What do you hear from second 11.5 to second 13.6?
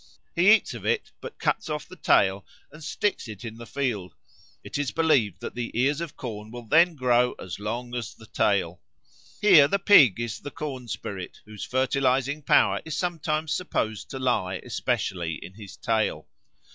fertilising power is sometimes